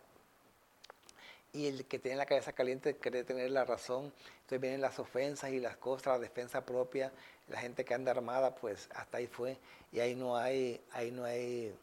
[1.53, 5.51] Y el que tiene la cabeza caliente quiere tener la razón, entonces vienen las ofensas
[5.51, 7.11] y las cosas, la defensa propia,
[7.49, 9.57] la gente que anda armada, pues hasta ahí fue,
[9.91, 11.75] y ahí no hay, ahí no hay,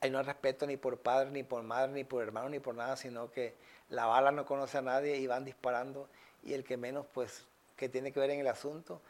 [0.00, 2.74] ahí no hay respeto ni por padre, ni por madre, ni por hermano, ni por
[2.74, 3.54] nada, sino que
[3.90, 6.08] la bala no conoce a nadie y van disparando,
[6.42, 7.44] y el que menos, pues,
[7.76, 9.00] que tiene que ver en el asunto,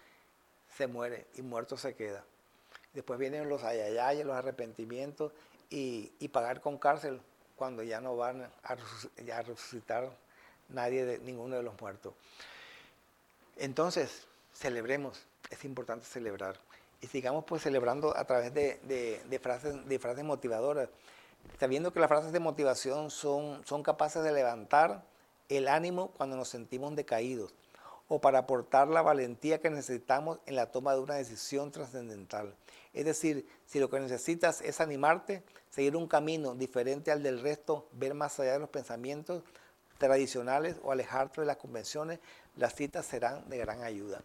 [0.77, 2.25] se muere y muerto se queda.
[2.95, 5.33] Después vienen los ayayayes, los arrepentimientos
[5.71, 7.21] y, pagar con cárcel
[7.57, 10.11] cuando ya no van a, resucitar
[10.69, 12.15] nadie de ninguno de los muertos.
[13.57, 16.57] Entonces, celebremos, es importante celebrar.
[17.01, 20.89] Y sigamos pues celebrando a través de, frases, de frases motivadoras,
[21.61, 25.05] sabiendo que las frases de motivación son, son capaces de levantar
[25.49, 27.53] el ánimo cuando nos sentimos decaídos
[28.09, 32.55] o para aportar la valentía que necesitamos en la toma de una decisión trascendental.
[32.95, 37.89] Es decir, si lo que necesitas es animarte, seguir un camino diferente al del resto,
[37.93, 39.43] ver más allá de los pensamientos
[39.99, 42.21] tradicionales o alejarte de las convenciones,
[42.57, 44.23] las citas serán de gran ayuda.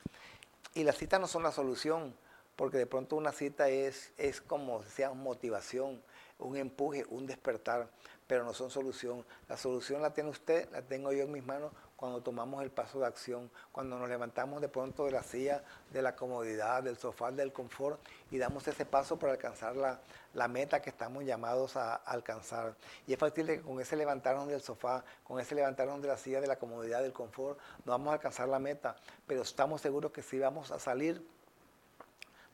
[0.76, 2.16] Y las citas no son la solución,
[2.56, 6.02] porque de pronto una cita es, es como sea motivación,
[6.38, 7.90] un empuje, un despertar,
[8.28, 9.26] pero no son solución.
[9.48, 13.00] La solución la tiene usted, la tengo yo en mis manos cuando tomamos el paso
[13.00, 17.30] de acción, cuando nos levantamos de pronto de la silla, de la comodidad, del sofá,
[17.30, 18.00] del confort
[18.32, 20.00] y damos ese paso para alcanzar la,
[20.34, 22.74] la meta que estamos llamados a, alcanzar.
[23.06, 26.40] Y es fácil que con ese levantarnos del sofá, con ese levantarnos de la silla,
[26.40, 28.96] de la comodidad, del confort, no vamos a alcanzar la meta,
[29.28, 31.22] pero estamos seguros que sí vamos a salir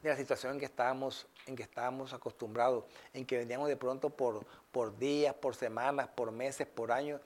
[0.01, 4.10] de la situación en que estábamos, en que estábamos acostumbrados, en que veníamos de pronto
[4.10, 7.21] por, por días, por semanas, por meses, por años,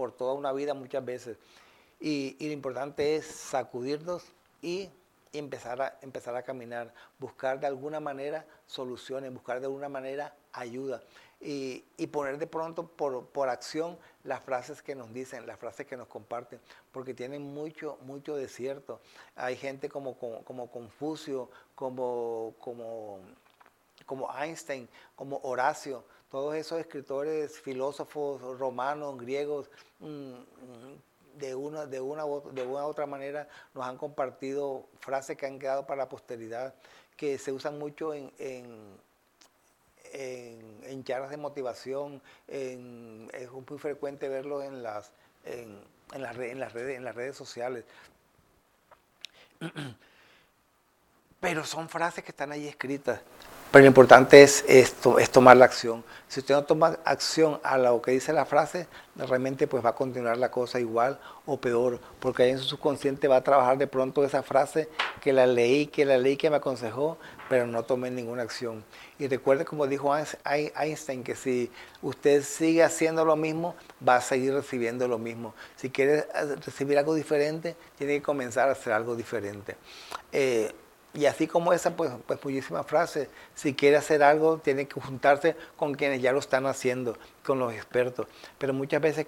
[0.00, 1.36] por toda una vida muchas veces.
[2.00, 4.24] Y, lo importante es sacudirnos
[4.62, 4.88] y
[5.32, 10.34] y empezar a, empezar a caminar, buscar de alguna manera soluciones, buscar de alguna manera
[10.54, 11.02] ayuda
[11.38, 15.98] y, poner de pronto por, por, acción las frases que nos dicen, las frases que
[15.98, 16.58] nos comparten,
[16.92, 19.00] porque tienen mucho, mucho de cierto.
[19.36, 23.20] Hay gente como, como, Confucio, como, como,
[24.06, 30.34] como Einstein, como Horacio, todos esos escritores, filósofos romanos, griegos, mm,
[31.36, 35.58] de una, de una, de una u otra manera nos han compartido frases que han
[35.58, 36.74] quedado para la posteridad,
[37.16, 38.98] que se usan mucho en, en,
[40.12, 45.12] en, charlas de motivación, es muy frecuente verlo en las,
[45.44, 45.80] en,
[46.16, 47.84] las, en, las en las redes sociales.
[51.40, 53.20] Pero son frases que están ahí escritas
[53.70, 56.02] pero lo importante es, esto, es tomar la acción.
[56.26, 59.94] Si usted no toma acción a lo que dice la frase, realmente pues va a
[59.94, 63.86] continuar la cosa igual o peor, porque ahí en su subconsciente va a trabajar de
[63.86, 64.88] pronto esa frase
[65.20, 68.84] que la leí, que la leí, que me aconsejó, pero no tomé ninguna acción.
[69.18, 71.70] Y recuerde como dijo Einstein, que si
[72.02, 75.54] usted sigue haciendo lo mismo, va a seguir recibiendo lo mismo.
[75.76, 79.76] Si quiere eh, recibir algo diferente, tiene que comenzar a hacer algo diferente.
[80.32, 80.72] Eh,
[81.12, 83.28] y así como esa, pues, pues muchísimas frases.
[83.56, 87.72] Si quiere hacer algo, tiene que juntarse con quienes ya lo están haciendo, con los
[87.72, 88.28] expertos.
[88.58, 89.26] Pero muchas veces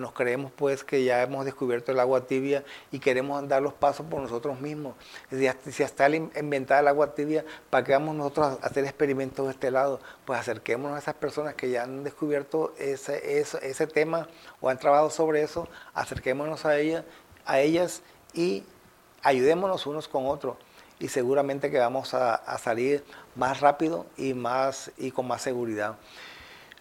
[0.00, 4.06] nos creemos pues que ya hemos descubierto el agua tibia y queremos dar los pasos
[4.06, 4.96] por nosotros mismos.
[5.30, 9.70] Si hasta, inventada el agua tibia, ¿para qué vamos nosotros a hacer experimentos de este
[9.70, 10.00] lado?
[10.24, 14.26] Pues acerquémonos a esas personas que ya han descubierto ese, ese, ese tema
[14.60, 17.04] o han trabajado sobre eso, acerquémonos a, ella,
[17.46, 18.02] a ellas
[18.34, 18.64] y
[19.22, 20.56] ayudémonos unos con otros
[21.00, 23.02] y seguramente que vamos a, salir
[23.34, 25.96] más rápido y, más, y con más seguridad.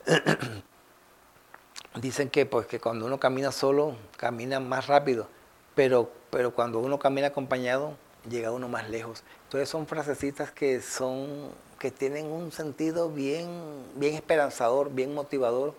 [1.96, 5.28] Dicen que, pues, que cuando uno camina solo, camina más rápido,
[5.74, 7.96] pero, pero cuando uno camina acompañado,
[8.30, 9.24] llega uno más lejos.
[9.46, 13.50] Entonces son frasecitas que, son, que tienen un sentido bien,
[13.96, 15.74] bien esperanzador, bien motivador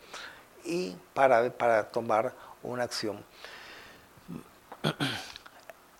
[0.64, 3.22] y para, para tomar una acción.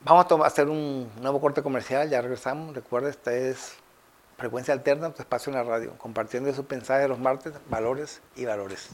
[0.03, 2.75] Vamos a hacer un nuevo corte comercial, ya regresamos.
[2.75, 3.75] Recuerda, esta es
[4.39, 8.47] Frecuencia Alterna, tu espacio en la radio, compartiendo su mensaje de los martes, valores y
[8.47, 8.89] valores.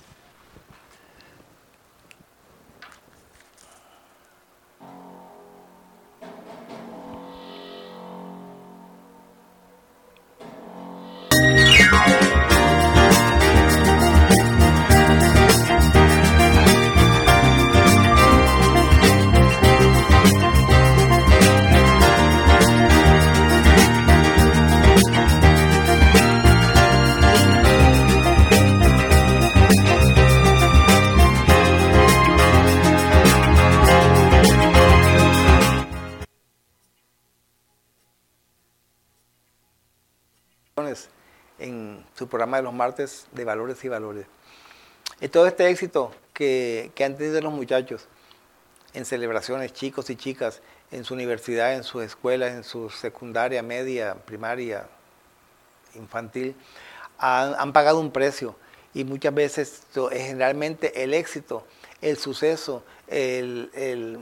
[42.29, 44.27] Programa de los martes de valores y valores.
[45.21, 48.07] Y todo este éxito que, que han tenido los muchachos
[48.93, 50.61] en celebraciones, chicos y chicas,
[50.91, 54.87] en su universidad, en sus escuelas, en su secundaria, media, primaria,
[55.95, 56.55] infantil,
[57.19, 58.57] han, han pagado un precio.
[58.95, 61.67] Y muchas veces, generalmente, el éxito,
[62.01, 64.21] el suceso, el, el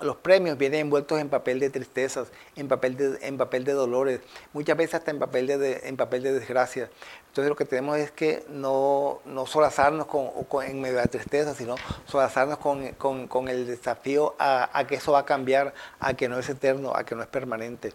[0.00, 4.20] los premios vienen envueltos en papel de tristezas, en papel de, en papel de dolores,
[4.52, 6.90] muchas veces hasta en papel de, en papel de desgracia.
[7.28, 10.30] Entonces lo que tenemos es que no, no solazarnos con,
[10.64, 15.26] en medio de la tristeza, sino solazarnos con, el desafío a, que eso va a
[15.26, 17.92] cambiar, a que no es eterno, a que no es permanente.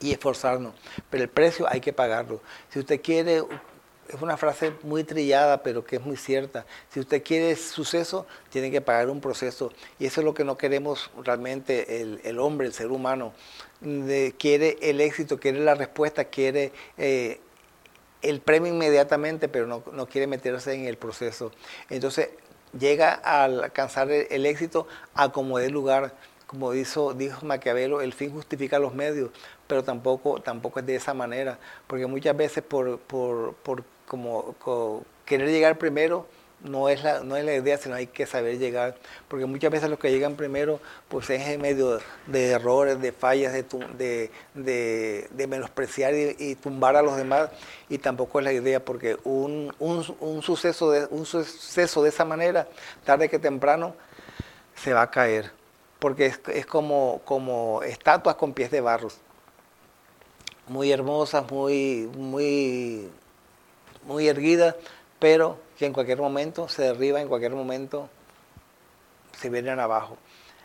[0.00, 0.74] Y esforzarnos.
[1.08, 2.40] Pero el precio hay que pagarlo.
[2.68, 3.42] Si usted quiere
[4.08, 6.66] es una frase muy trillada, pero que es muy cierta.
[6.90, 9.72] Si usted quiere suceso, tiene que pagar un proceso.
[9.98, 13.32] Y eso es lo que no queremos realmente el, hombre, el ser humano.
[14.38, 17.40] quiere el éxito, quiere la respuesta, quiere eh,
[18.22, 21.52] el premio inmediatamente, pero no, quiere meterse en el proceso.
[21.90, 22.30] Entonces
[22.78, 26.14] llega a alcanzar el, éxito a como dé lugar.
[26.46, 29.30] Como dijo Maquiavelo, el fin justifica los medios,
[29.66, 34.54] pero tampoco, tampoco es de esa manera, porque muchas veces por, por, por como,
[35.24, 36.26] querer llegar primero
[36.62, 38.96] no es, la, no es la idea, sino hay que saber llegar,
[39.28, 43.52] porque muchas veces los que llegan primero pues es en medio de errores, de fallas,
[43.52, 47.50] de, de, menospreciar y, tumbar a los demás,
[47.90, 52.24] y tampoco es la idea, porque un, un, un, suceso de, un suceso de esa
[52.24, 52.66] manera,
[53.04, 53.94] tarde que temprano,
[54.74, 55.52] se va a caer,
[55.98, 59.18] porque es, es como, como estatuas con pies de barros,
[60.68, 63.10] muy hermosas, muy, muy
[64.06, 64.76] muy erguida,
[65.18, 68.08] pero que en cualquier momento se derriba, en cualquier momento
[69.38, 70.16] se vienen abajo.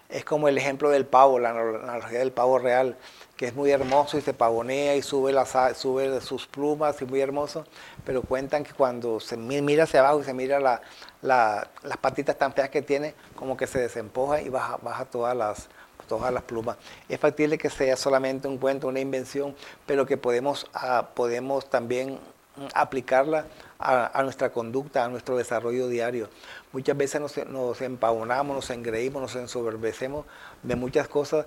[0.10, 2.98] Es como el ejemplo del pavo, la analogía del pavo real,
[3.38, 7.22] que es muy hermoso y se pavonea y sube, las, sube sus plumas y muy
[7.22, 7.66] hermoso,
[8.06, 10.82] pero cuentan que cuando se mira hacia abajo y se mira
[11.22, 15.70] las patitas tan feas que tiene, como que se desempoja y baja, baja todas las,
[16.10, 16.76] todas las plumas.
[17.08, 19.56] Es factible que sea solamente un cuento, una invención,
[19.86, 22.20] pero que podemos, ah, podemos también
[22.58, 23.46] mm, aplicarla
[23.80, 26.30] a, nuestra conducta, a nuestro desarrollo diario.
[26.74, 30.26] Muchas veces nos, nos empavonamos, nos engreímos, nos ensoberbecemos
[30.64, 31.46] de muchas cosas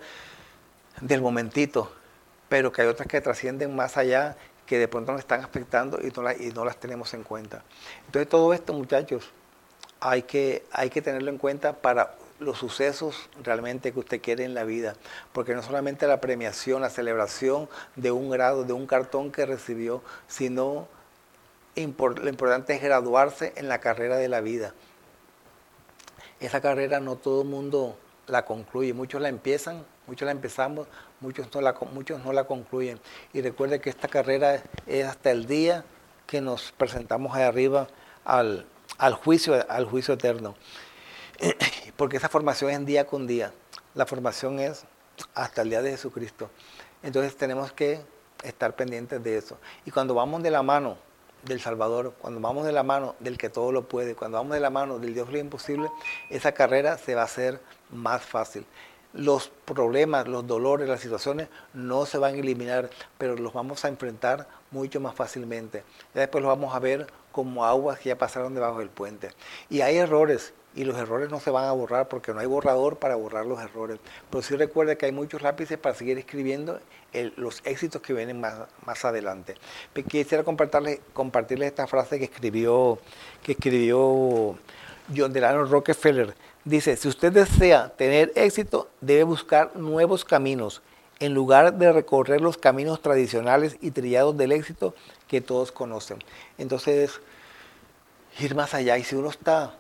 [1.03, 1.93] del momentito,
[2.49, 6.11] pero que hay otras que trascienden más allá, que de pronto nos están afectando y
[6.11, 7.63] no, y no las tenemos en cuenta.
[8.07, 9.31] Entonces todo esto, muchachos,
[10.01, 14.55] hay que, hay que tenerlo en cuenta para los sucesos realmente que usted quiere en
[14.55, 14.95] la vida,
[15.33, 20.03] porque no solamente la premiación, la celebración de un grado, de un cartón que recibió,
[20.27, 20.89] sino
[21.75, 24.75] lo importante es graduarse en la carrera de la vida.
[26.41, 30.87] Esa carrera no todo el mundo la concluye, muchos la empiezan, muchos la empezamos,
[31.21, 33.01] muchos no la, muchos no la concluyen.
[33.33, 35.85] Y recuerde que esta carrera es hasta el día
[36.27, 37.89] que nos presentamos ahí arriba
[38.25, 38.67] al,
[38.99, 40.55] al juicio, al juicio eterno.
[41.97, 43.53] porque esa formación es día con día.
[43.95, 44.85] La formación es
[45.35, 46.51] hasta el día de Jesucristo.
[47.03, 48.01] Entonces tenemos que
[48.43, 49.59] estar pendientes de eso.
[49.85, 50.97] Y cuando vamos de la mano
[51.45, 54.61] del Salvador, cuando vamos de la mano del que todo lo puede, cuando vamos de
[54.61, 55.91] la mano del Dios lo imposible,
[56.31, 58.65] esa carrera se va a hacer más fácil.
[59.13, 62.89] Los problemas, los dolores, las situaciones no se van a eliminar,
[63.19, 65.85] pero los vamos a enfrentar mucho más fácilmente.
[66.15, 69.31] Ya después los vamos a ver como aguas que ya pasaron debajo del puente.
[69.69, 72.97] Y hay errores, y los errores no se van a borrar porque no hay borrador
[72.97, 73.99] para borrar los errores.
[74.31, 76.81] Pero sí recuerde que hay muchos lápices para seguir escribiendo
[77.37, 78.55] los éxitos que vienen más,
[78.87, 79.55] más adelante.
[80.09, 82.99] Quisiera compartirles, compartirles esta frase que escribió,
[83.43, 84.57] que escribió
[85.15, 86.35] John Delano Rockefeller.
[86.65, 90.81] Dice, si usted desea tener éxito, debe buscar nuevos caminos
[91.19, 94.95] en lugar de recorrer los caminos tradicionales y trillados del éxito
[95.29, 96.19] que todos conocen.
[96.59, 97.21] Entonces,
[98.41, 98.97] ir más allá.
[98.99, 99.75] Y si uno está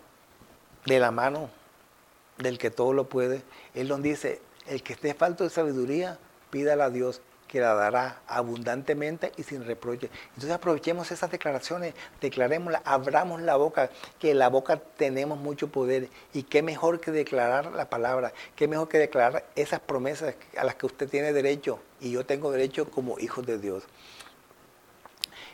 [0.84, 1.50] de la mano
[2.38, 3.42] del que todo lo puede.
[3.74, 6.18] Él nos dice, el que esté falto de sabiduría,
[6.50, 7.20] pídala a Dios
[7.52, 10.08] que la dará abundantemente y sin reproche.
[10.28, 16.08] Entonces aprovechemos esas declaraciones, declarémoslas, abramos la boca, que la boca tenemos mucho poder.
[16.32, 20.76] Y qué mejor que declarar la palabra, qué mejor que declarar esas promesas a las
[20.76, 23.84] que usted tiene derecho y yo tengo derecho como hijos de Dios.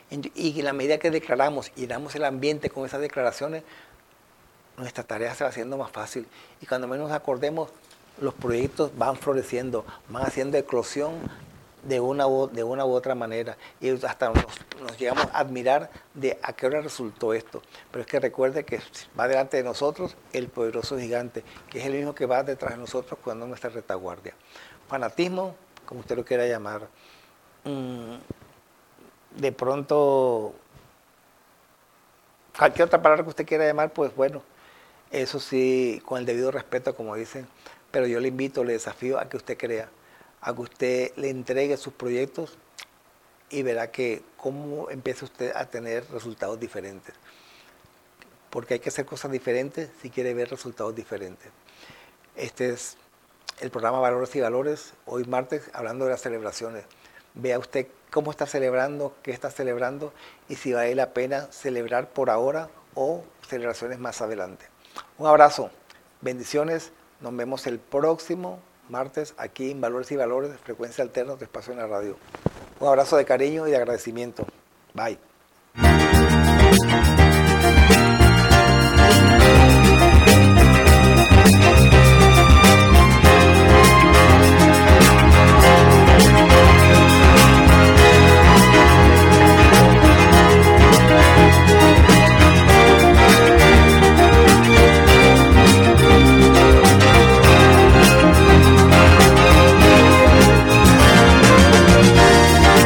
[0.09, 3.63] Y en la medida que declaramos y damos el ambiente con esas declaraciones,
[4.79, 6.27] nuestra tarea se va haciendo más fácil.
[6.61, 7.69] Y cuando menos acordemos,
[8.19, 11.13] los proyectos van floreciendo, van haciendo eclosión
[11.83, 13.57] de una, u, de una u otra manera.
[13.79, 17.61] Y hasta nos, llegamos a admirar de a qué hora resultó esto.
[17.91, 18.81] Pero es que recuerde que
[19.17, 22.77] va delante de nosotros el poderoso gigante, que es el mismo que va detrás de
[22.77, 24.33] nosotros cuando nuestra retaguardia.
[24.87, 25.55] Fanatismo,
[25.85, 26.87] como usted lo quiera llamar.
[27.63, 28.15] Mm,
[29.37, 30.53] de pronto,
[32.57, 34.41] cualquier otra palabra que usted quiera llamar, pues bueno,
[35.11, 37.47] eso sí, con el debido respeto, como dicen,
[37.91, 39.89] pero yo le invito, le desafío a que usted crea,
[40.41, 42.57] a que usted le entregue sus proyectos
[43.49, 47.15] y verá que cómo empieza usted a tener resultados diferentes.
[48.51, 51.49] Porque hay que hacer cosas diferentes si quiere ver resultados diferentes.
[52.35, 52.95] Este es
[53.59, 56.85] el programa Valores y Valores, hoy martes, hablando de las celebraciones.
[57.33, 60.13] Vea usted cómo está celebrando, qué está celebrando
[60.47, 64.65] y si vale la pena celebrar por ahora o celebraciones más adelante.
[65.17, 65.69] Un abrazo,
[66.21, 66.91] bendiciones,
[67.21, 71.79] nos vemos el próximo martes aquí en Valores y Valores, frecuencia alterna de espacio en
[71.79, 72.17] la radio.
[72.79, 74.45] Un abrazo de cariño y de agradecimiento.
[74.93, 75.28] Bye.